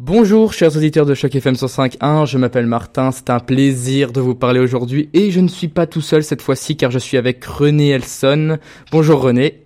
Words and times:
Bonjour 0.00 0.52
chers 0.52 0.76
auditeurs 0.76 1.06
de 1.06 1.14
Choc 1.14 1.34
FM 1.34 1.54
105.1, 1.54 2.24
je 2.24 2.38
m'appelle 2.38 2.66
Martin, 2.66 3.10
c'est 3.10 3.30
un 3.30 3.40
plaisir 3.40 4.12
de 4.12 4.20
vous 4.20 4.36
parler 4.36 4.60
aujourd'hui 4.60 5.08
et 5.12 5.32
je 5.32 5.40
ne 5.40 5.48
suis 5.48 5.66
pas 5.66 5.88
tout 5.88 6.00
seul 6.00 6.22
cette 6.22 6.40
fois-ci 6.40 6.76
car 6.76 6.92
je 6.92 7.00
suis 7.00 7.16
avec 7.16 7.44
René 7.44 7.88
Elson. 7.88 8.58
Bonjour 8.92 9.20
René. 9.20 9.64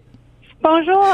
Bonjour. 0.63 1.05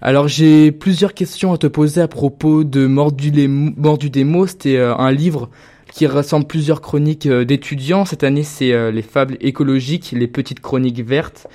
Alors 0.00 0.26
j'ai 0.26 0.72
plusieurs 0.72 1.14
questions 1.14 1.52
à 1.52 1.56
te 1.58 1.68
poser 1.68 2.00
à 2.00 2.08
propos 2.08 2.64
de 2.64 2.88
Mordu, 2.88 3.30
les, 3.30 3.46
Mordu 3.46 4.10
des 4.10 4.24
mots, 4.24 4.48
c'était 4.48 4.76
euh, 4.76 4.96
un 4.96 5.12
livre 5.12 5.50
qui 5.92 6.08
rassemble 6.08 6.48
plusieurs 6.48 6.80
chroniques 6.80 7.26
euh, 7.26 7.44
d'étudiants. 7.44 8.04
Cette 8.04 8.24
année 8.24 8.42
c'est 8.42 8.72
euh, 8.72 8.90
les 8.90 9.02
fables 9.02 9.36
écologiques, 9.40 10.10
les 10.16 10.26
petites 10.26 10.58
chroniques 10.58 11.00
vertes. 11.00 11.46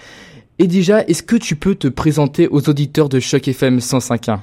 Et 0.58 0.68
déjà, 0.68 1.04
est-ce 1.04 1.24
que 1.24 1.36
tu 1.36 1.58
peux 1.58 1.76
te 1.76 1.90
présenter 1.90 2.48
aux 2.50 2.70
auditeurs 2.70 3.10
de 3.10 3.20
Choc 3.20 3.50
FM 3.50 3.80
105.1 3.80 4.40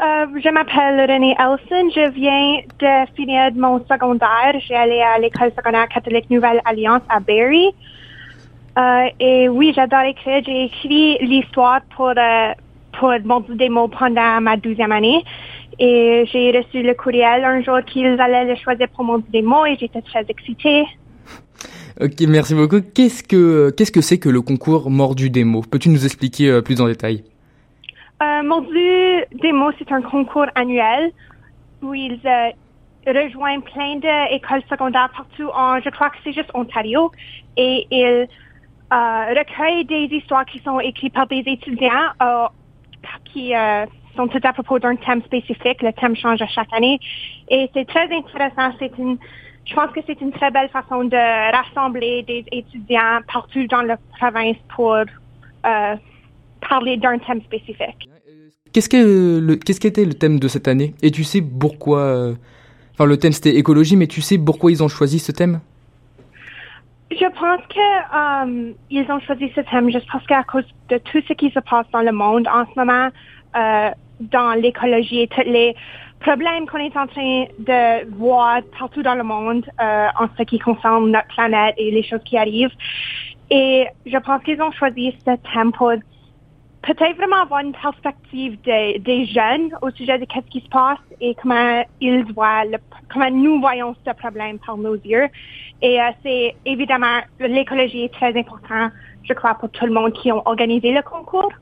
Euh, 0.00 0.26
je 0.44 0.48
m'appelle 0.50 1.10
René 1.10 1.34
Elson. 1.38 1.90
Je 1.92 2.10
viens 2.12 2.60
de 2.78 3.10
finir 3.16 3.50
mon 3.56 3.80
secondaire. 3.80 4.54
J'ai 4.66 4.76
allé 4.76 5.00
à 5.00 5.18
l'école 5.18 5.50
secondaire 5.56 5.88
catholique 5.88 6.30
Nouvelle 6.30 6.60
Alliance 6.64 7.02
à 7.08 7.18
Barrie. 7.18 7.74
Euh, 8.78 9.08
et 9.18 9.48
oui, 9.48 9.72
j'adore 9.74 10.02
écrire. 10.02 10.40
J'ai 10.46 10.66
écrit 10.66 11.18
l'histoire 11.20 11.80
pour, 11.96 12.10
euh, 12.16 12.52
pour 12.98 13.12
mon 13.24 13.40
démo 13.40 13.88
pendant 13.88 14.40
ma 14.40 14.56
douzième 14.56 14.92
année. 14.92 15.24
Et 15.80 16.24
j'ai 16.32 16.56
reçu 16.56 16.82
le 16.82 16.94
courriel 16.94 17.44
un 17.44 17.62
jour 17.62 17.78
qu'ils 17.84 18.20
allaient 18.20 18.44
le 18.44 18.54
choisir 18.54 18.88
pour 18.94 19.04
mon 19.04 19.18
démo 19.18 19.66
et 19.66 19.76
j'étais 19.80 20.02
très 20.02 20.24
excitée. 20.28 20.84
Ok, 22.00 22.20
merci 22.28 22.54
beaucoup. 22.54 22.80
Qu'est-ce 22.94 23.24
que 23.24 23.70
qu'est-ce 23.70 23.90
que 23.90 24.00
c'est 24.00 24.18
que 24.18 24.28
le 24.28 24.42
concours 24.42 24.90
Mordu 24.90 25.30
des 25.30 25.42
mots 25.42 25.62
Peux-tu 25.68 25.88
nous 25.88 26.04
expliquer 26.04 26.50
euh, 26.50 26.62
plus 26.62 26.80
en 26.80 26.86
détail? 26.86 27.24
Euh, 28.20 28.42
Mordu 28.42 29.24
des 29.40 29.52
mots, 29.52 29.70
c'est 29.78 29.92
un 29.92 30.02
concours 30.02 30.46
annuel 30.56 31.12
où 31.82 31.94
ils 31.94 32.20
euh, 32.24 32.50
rejoignent 33.06 33.60
plein 33.60 33.96
d'écoles 33.96 34.62
secondaires 34.68 35.10
partout 35.16 35.48
en, 35.54 35.80
je 35.80 35.88
crois 35.90 36.10
que 36.10 36.16
c'est 36.24 36.32
juste 36.32 36.50
Ontario, 36.52 37.12
et 37.56 37.86
ils 37.90 38.26
euh, 38.92 39.34
recueillent 39.38 39.84
des 39.84 40.08
histoires 40.16 40.44
qui 40.46 40.58
sont 40.60 40.80
écrites 40.80 41.14
par 41.14 41.28
des 41.28 41.44
étudiants 41.46 42.08
euh, 42.20 42.46
qui 43.26 43.54
euh, 43.54 43.86
sont 44.16 44.26
tout 44.26 44.40
à 44.42 44.52
propos 44.52 44.80
d'un 44.80 44.96
thème 44.96 45.22
spécifique. 45.22 45.80
Le 45.80 45.92
thème 45.92 46.16
change 46.16 46.42
à 46.42 46.48
chaque 46.48 46.72
année 46.72 46.98
et 47.48 47.70
c'est 47.72 47.86
très 47.86 48.04
intéressant. 48.12 48.74
C'est 48.80 48.98
une, 48.98 49.16
je 49.64 49.74
pense 49.74 49.92
que 49.92 50.00
c'est 50.06 50.20
une 50.20 50.32
très 50.32 50.50
belle 50.50 50.70
façon 50.70 51.04
de 51.04 51.52
rassembler 51.56 52.24
des 52.24 52.44
étudiants 52.50 53.20
partout 53.32 53.66
dans 53.68 53.82
la 53.82 53.96
province 54.18 54.56
pour 54.74 54.94
euh, 54.94 55.96
parler 56.68 56.96
d'un 56.96 57.18
thème 57.18 57.40
spécifique. 57.42 58.08
Qu'est-ce 58.72 58.88
qu'est-ce 58.88 59.80
qu'était 59.80 60.04
le 60.04 60.14
thème 60.14 60.38
de 60.38 60.48
cette 60.48 60.68
année? 60.68 60.94
Et 61.02 61.10
tu 61.10 61.24
sais 61.24 61.40
pourquoi 61.40 62.00
euh, 62.00 62.34
Enfin, 62.98 63.06
le 63.06 63.16
thème 63.16 63.30
c'était 63.30 63.54
écologie, 63.54 63.94
mais 63.94 64.08
tu 64.08 64.20
sais 64.20 64.38
pourquoi 64.38 64.72
ils 64.72 64.82
ont 64.82 64.88
choisi 64.88 65.20
ce 65.20 65.30
thème? 65.30 65.60
Je 67.12 67.26
pense 67.26 67.60
que 67.68 68.58
euh, 68.58 68.72
ils 68.90 69.06
ont 69.08 69.20
choisi 69.20 69.52
ce 69.54 69.60
thème 69.60 69.88
juste 69.88 70.06
parce 70.10 70.26
qu'à 70.26 70.42
cause 70.42 70.64
de 70.88 70.98
tout 70.98 71.22
ce 71.28 71.32
qui 71.34 71.48
se 71.50 71.60
passe 71.60 71.86
dans 71.92 72.02
le 72.02 72.10
monde 72.10 72.48
en 72.48 72.64
ce 72.66 72.76
moment, 72.76 73.08
euh, 73.56 73.90
dans 74.20 74.60
l'écologie 74.60 75.20
et 75.20 75.28
tous 75.28 75.42
les 75.46 75.76
problèmes 76.18 76.66
qu'on 76.66 76.78
est 76.78 76.96
en 76.96 77.06
train 77.06 77.44
de 77.60 78.10
voir 78.16 78.62
partout 78.76 79.02
dans 79.02 79.14
le 79.14 79.22
monde 79.22 79.64
euh, 79.80 80.08
en 80.18 80.26
ce 80.36 80.42
qui 80.42 80.58
concerne 80.58 81.12
notre 81.12 81.28
planète 81.28 81.76
et 81.78 81.92
les 81.92 82.02
choses 82.02 82.24
qui 82.24 82.36
arrivent. 82.36 82.74
Et 83.48 83.86
je 84.06 84.18
pense 84.18 84.42
qu'ils 84.42 84.60
ont 84.60 84.72
choisi 84.72 85.14
ce 85.24 85.36
thème 85.54 85.70
pour 85.70 85.92
peut-être 86.94 87.16
vraiment 87.16 87.42
avoir 87.42 87.60
une 87.60 87.72
perspective 87.72 88.56
des, 88.64 89.26
jeunes 89.26 89.70
au 89.82 89.90
sujet 89.90 90.18
de 90.18 90.24
qu'est-ce 90.24 90.50
qui 90.50 90.60
se 90.60 90.68
passe 90.68 90.98
et 91.20 91.34
comment 91.40 91.84
ils 92.00 92.24
voient, 92.32 92.64
comment 93.12 93.30
nous 93.30 93.60
voyons 93.60 93.94
ce 94.06 94.12
problème 94.14 94.58
par 94.58 94.76
nos 94.78 94.94
yeux. 94.94 95.26
Et 95.82 96.00
euh, 96.00 96.04
c'est 96.22 96.54
évidemment, 96.64 97.20
l'écologie 97.40 98.04
est 98.04 98.12
très 98.12 98.36
important, 98.38 98.90
je 99.22 99.34
crois, 99.34 99.54
pour 99.54 99.70
tout 99.70 99.86
le 99.86 99.92
monde 99.92 100.12
qui 100.14 100.32
ont 100.32 100.42
organisé 100.46 100.92
le 100.92 101.02
concours. 101.02 101.52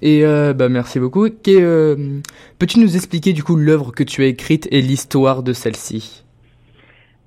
Et 0.00 0.24
euh, 0.24 0.52
bah 0.52 0.68
merci 0.68 0.98
beaucoup. 0.98 1.26
Euh, 1.26 2.20
Peux-tu 2.58 2.80
nous 2.80 2.96
expliquer 2.96 3.32
du 3.32 3.42
coup 3.42 3.56
l'œuvre 3.56 3.92
que 3.92 4.02
tu 4.02 4.22
as 4.22 4.26
écrite 4.26 4.68
et 4.70 4.80
l'histoire 4.80 5.42
de 5.42 5.52
celle-ci? 5.52 6.21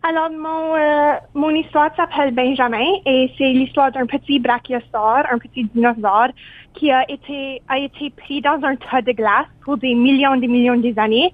Alors, 0.07 0.29
mon, 0.29 0.75
euh, 0.75 1.13
mon 1.33 1.49
histoire 1.49 1.89
s'appelle 1.95 2.31
Benjamin 2.31 2.85
et 3.07 3.31
c'est 3.39 3.51
l'histoire 3.53 3.91
d'un 3.91 4.05
petit 4.05 4.37
brachiosaure, 4.37 5.23
un 5.31 5.39
petit 5.39 5.63
dinosaure 5.73 6.27
qui 6.75 6.91
a 6.91 7.09
été, 7.09 7.59
a 7.67 7.79
été 7.79 8.11
pris 8.11 8.39
dans 8.39 8.59
un 8.61 8.75
tas 8.75 9.01
de 9.01 9.13
glace 9.13 9.47
pour 9.63 9.77
des 9.77 9.95
millions 9.95 10.35
et 10.35 10.41
des 10.41 10.47
millions 10.47 10.77
d'années. 10.77 11.33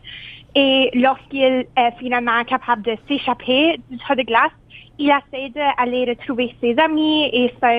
Et 0.56 0.90
lorsqu'il 0.94 1.66
est 1.76 1.92
finalement 2.00 2.46
capable 2.46 2.84
de 2.84 2.96
s'échapper 3.10 3.78
du 3.90 3.98
tas 4.08 4.16
de 4.16 4.22
glace, 4.22 4.56
il 4.98 5.10
essaie 5.10 5.50
d'aller 5.50 6.06
retrouver 6.06 6.56
ses 6.62 6.78
amis 6.80 7.26
et 7.34 7.54
sa, 7.60 7.72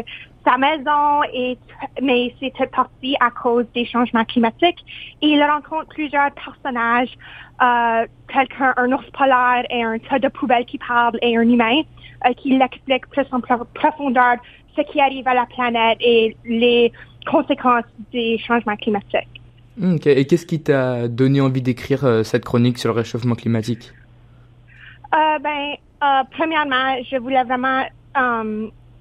sa 0.44 0.58
maison, 0.58 1.22
et, 1.32 1.56
mais 2.00 2.34
c'est 2.38 2.53
toute 2.56 2.70
partie 2.70 3.16
à 3.20 3.30
cause 3.30 3.66
des 3.75 3.84
changements 3.84 4.25
climatiques. 4.25 4.84
Et 5.20 5.28
il 5.28 5.42
rencontre 5.42 5.88
plusieurs 5.88 6.30
personnages, 6.32 7.14
euh, 7.62 8.06
quelqu'un, 8.32 8.75
un 8.76 8.92
ours 8.92 9.08
polaire 9.10 9.64
et 9.70 9.82
un 9.82 9.98
tas 9.98 10.19
de 10.19 10.28
poubelles 10.28 10.64
qui 10.64 10.78
parlent 10.78 11.19
et 11.22 11.36
un 11.36 11.42
humain 11.42 11.82
euh, 12.26 12.32
qui 12.34 12.58
l'explique 12.58 13.06
plus 13.08 13.26
en 13.31 13.41
pro- 13.41 13.66
profondeur 13.75 14.36
ce 14.76 14.82
qui 14.82 15.00
arrive 15.00 15.28
à 15.28 15.34
la 15.34 15.47
planète 15.47 15.98
et 16.00 16.36
les 16.44 16.92
conséquences 17.31 17.84
des 18.10 18.38
changements 18.38 18.76
climatiques. 18.76 19.41
Hmm, 19.76 19.94
ok. 19.94 20.06
Et 20.06 20.26
qu'est-ce 20.26 20.47
qui 20.47 20.62
t'a 20.62 21.08
donné 21.08 21.41
envie 21.41 21.62
d'écrire 21.62 22.04
euh, 22.04 22.22
cette 22.22 22.44
chronique 22.44 22.78
sur 22.78 22.92
le 22.92 22.97
réchauffement 22.97 23.34
climatique? 23.34 23.92
Euh, 25.14 25.38
ben, 25.38 25.75
premièrement, 26.31 26.97
je 27.10 27.16
voulais 27.19 27.44
vraiment 27.44 27.82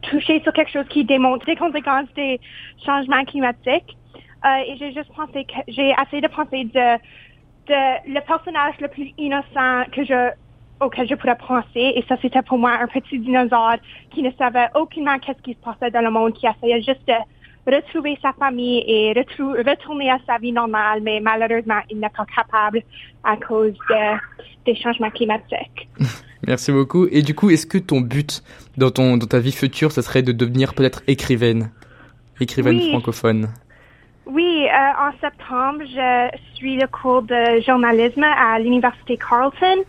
toucher 0.02 0.42
sur 0.42 0.54
quelque 0.54 0.72
chose 0.72 0.88
qui 0.90 1.06
démontre 1.06 1.46
les 1.48 1.56
conséquences 1.56 2.08
des 2.16 2.40
changements 2.86 3.24
climatiques. 3.26 3.98
Euh, 4.46 4.58
et 4.68 4.76
j'ai 4.78 4.92
juste 4.94 5.14
pensé 5.16 5.46
que 5.46 5.54
j'ai 5.68 5.94
essayé 6.02 6.22
de 6.22 6.28
penser 6.28 6.64
de, 6.64 6.98
de 7.68 8.14
le 8.14 8.20
personnage 8.22 8.74
le 8.80 8.88
plus 8.88 9.14
innocent 9.18 9.84
que 9.92 10.04
je 10.04 10.32
auquel 10.82 11.08
je 11.08 11.16
pourrais 11.16 11.38
penser. 11.38 11.94
Et 11.96 12.04
ça, 12.08 12.18
c'était 12.22 12.42
pour 12.42 12.58
moi 12.58 12.72
un 12.82 12.88
petit 12.88 13.20
dinosaure 13.20 13.78
qui 14.10 14.24
ne 14.24 14.32
savait 14.32 14.68
aucunement 14.76 15.20
qu'est-ce 15.20 15.42
qui 15.42 15.54
se 15.54 15.60
passait 15.60 15.92
dans 15.92 16.02
le 16.02 16.10
monde, 16.10 16.34
qui 16.34 16.48
essayait 16.48 16.82
juste 16.82 17.08
de 17.08 17.14
retrouver 17.72 18.18
sa 18.22 18.34
famille 18.34 18.84
et 18.88 19.14
retourner 19.14 20.10
à 20.10 20.18
sa 20.26 20.40
vie 20.40 20.52
normale, 20.52 21.02
mais 21.02 21.20
malheureusement, 21.20 21.82
il 21.90 22.00
n'est 22.00 22.10
pas 22.10 22.26
capable 22.26 22.82
à 23.24 23.38
cause 23.38 23.74
de, 23.90 24.18
des 24.66 24.76
changements 24.76 25.12
climatiques. 25.12 25.88
Merci 26.48 26.72
beaucoup. 26.72 27.08
Et 27.12 27.22
du 27.22 27.36
coup, 27.36 27.50
est-ce 27.50 27.68
que 27.68 27.78
ton 27.78 28.02
but 28.02 28.44
dans 28.78 28.92
ton 28.92 29.18
dans 29.18 29.28
ta 29.28 29.40
vie 29.40 29.52
future, 29.52 29.92
ce 29.92 30.02
serait 30.02 30.24
de 30.24 30.32
devenir 30.32 30.74
peut-être 30.74 31.04
écrivaine, 31.08 31.72
écrivaine 32.40 32.78
Oui. 32.78 32.90
francophone 32.90 33.50
Oui, 34.26 34.66
euh, 34.66 35.08
en 35.08 35.12
septembre, 35.20 35.84
je 35.86 36.30
suis 36.56 36.78
le 36.78 36.88
cours 36.88 37.22
de 37.24 37.62
journalisme 37.62 38.24
à 38.24 38.60
l'université 38.60 39.18
Carleton 39.18 39.84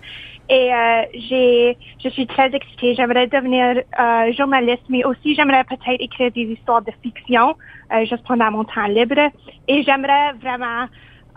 et 0.48 0.72
euh, 0.72 1.02
j'ai, 1.14 1.78
je 2.02 2.08
suis 2.10 2.26
très 2.26 2.50
excitée. 2.54 2.94
J'aimerais 2.94 3.26
devenir 3.26 3.82
euh, 3.98 4.32
journaliste, 4.32 4.82
mais 4.90 5.04
aussi 5.04 5.34
j'aimerais 5.34 5.64
peut-être 5.64 6.00
écrire 6.00 6.30
des 6.32 6.42
histoires 6.42 6.82
de 6.82 6.92
fiction 7.02 7.56
euh, 7.92 8.04
juste 8.04 8.24
pendant 8.26 8.50
mon 8.50 8.64
temps 8.64 8.86
libre. 8.86 9.30
Et 9.68 9.82
j'aimerais 9.82 10.32
vraiment, 10.42 10.86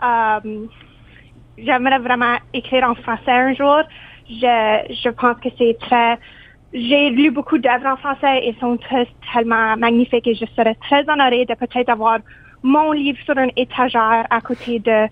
euh, 0.02 0.66
j'aimerais 1.56 1.98
vraiment 1.98 2.36
écrire 2.52 2.84
en 2.90 2.94
français 2.94 3.30
un 3.30 3.54
jour. 3.54 3.82
Je, 4.28 4.94
je 5.02 5.08
pense 5.10 5.36
que 5.38 5.48
c'est 5.58 5.76
très 5.80 6.18
j'ai 6.72 7.10
lu 7.10 7.30
beaucoup 7.30 7.58
d'œuvres 7.58 7.86
en 7.86 7.96
français 7.96 8.44
et 8.44 8.54
sont 8.60 8.76
très, 8.76 9.08
tellement 9.32 9.76
magnifiques 9.76 10.26
et 10.26 10.34
je 10.34 10.44
serais 10.56 10.74
très 10.88 11.08
honorée 11.08 11.46
de 11.46 11.54
peut-être 11.54 11.88
avoir 11.88 12.18
mon 12.62 12.92
livre 12.92 13.18
sur 13.24 13.36
une 13.38 13.52
étagère 13.56 14.26
à 14.28 14.40
côté 14.40 14.78
de 14.80 15.06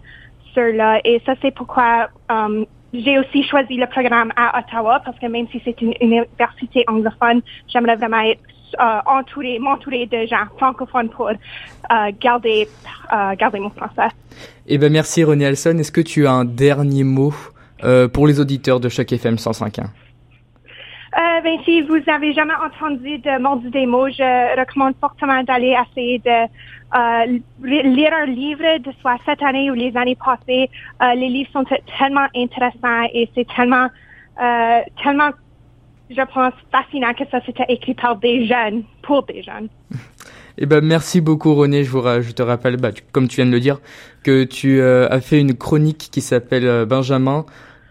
ceux-là. 0.54 1.00
Et 1.04 1.22
ça, 1.25 1.34
c'est 1.41 1.54
pourquoi 1.54 2.08
euh, 2.30 2.64
j'ai 2.93 3.19
aussi 3.19 3.43
choisi 3.44 3.76
le 3.76 3.87
programme 3.87 4.32
à 4.37 4.58
Ottawa 4.58 5.00
parce 5.05 5.19
que 5.19 5.26
même 5.26 5.46
si 5.50 5.60
c'est 5.64 5.81
une 5.81 5.94
université 6.00 6.84
anglophone, 6.87 7.40
j'aimerais 7.69 7.96
vraiment 7.96 8.20
être 8.20 8.40
euh, 8.81 8.99
entourée, 9.06 9.58
m'entourer 9.58 10.06
de 10.06 10.26
gens 10.26 10.46
francophones 10.58 11.08
pour 11.08 11.28
euh, 11.28 11.34
garder, 12.20 12.69
euh, 13.12 13.34
garder 13.37 13.60
mon 13.60 13.70
français. 13.70 14.12
Eh 14.67 14.78
ben 14.78 14.93
merci 14.93 15.22
René 15.22 15.46
Alson. 15.46 15.78
Est-ce 15.78 15.93
que 15.93 16.00
tu 16.00 16.26
as 16.26 16.32
un 16.32 16.44
dernier 16.44 17.05
mot? 17.05 17.32
Euh, 17.84 18.08
pour 18.08 18.26
les 18.26 18.40
auditeurs 18.40 18.81
de 18.81 18.88
chaque 18.88 19.12
FM 19.12 19.36
105.1 19.36 19.84
Euh, 21.16 21.40
ben, 21.44 21.56
si 21.64 21.81
vous 21.82 22.00
avez 22.08 22.32
jamais 22.32 22.54
entendu 22.69 23.19
de 23.19 23.38
Mordu 23.40 23.70
des 23.70 23.86
mots, 23.86 24.08
je 24.08 24.58
recommande 24.60 24.94
fortement 25.00 25.44
d'aller 25.44 25.76
essayer 25.84 26.19
de 26.19 26.38
euh, 27.00 27.38
li- 27.62 27.94
lire 27.96 28.12
un 28.22 28.26
livre 28.26 28.78
de 28.86 28.90
soit 29.00 29.19
cette 29.25 29.42
année 29.42 29.70
ou 29.70 29.75
les 29.75 29.96
années 29.96 30.16
passées. 30.16 30.69
Euh, 31.02 31.14
les 31.14 31.28
livres 31.28 31.50
sont 31.52 31.62
te- 31.64 31.81
tellement 31.98 32.26
intéressants 32.34 33.04
et 33.14 33.28
c'est 33.34 33.46
tellement, 33.54 33.88
tellement, 35.02 35.31
je 36.10 36.22
pense, 36.34 36.54
fascinant 36.72 37.14
que 37.14 37.25
ça 37.31 37.38
c'était 37.46 37.66
écrit 37.69 37.94
par 37.94 38.16
des 38.16 38.46
jeunes, 38.46 38.82
pour 39.02 39.22
des 39.25 39.42
jeunes. 39.42 39.69
Eh 40.56 40.66
ben, 40.66 40.84
merci 40.84 41.20
beaucoup 41.20 41.52
René. 41.56 41.82
Je, 41.82 41.90
vous 41.90 42.02
je 42.22 42.31
te 42.31 42.40
rappelle, 42.40 42.76
bah, 42.76 42.90
comme 43.10 43.26
tu 43.26 43.36
viens 43.36 43.46
de 43.46 43.50
le 43.50 43.58
dire, 43.58 43.78
que 44.22 44.44
tu 44.44 44.81
as 44.81 45.20
fait 45.20 45.40
une 45.40 45.54
chronique 45.56 45.98
qui 46.12 46.20
s'appelle 46.20 46.86
Benjamin 46.86 47.44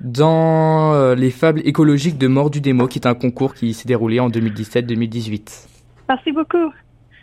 dans 0.03 0.93
euh, 0.93 1.15
les 1.15 1.31
fables 1.31 1.61
écologiques 1.65 2.17
de 2.17 2.27
Mort 2.27 2.49
du 2.49 2.61
Démo, 2.61 2.87
qui 2.87 2.99
est 2.99 3.07
un 3.07 3.13
concours 3.13 3.53
qui 3.53 3.73
s'est 3.73 3.87
déroulé 3.87 4.19
en 4.19 4.29
2017-2018. 4.29 5.67
Merci 6.09 6.31
beaucoup. 6.31 6.73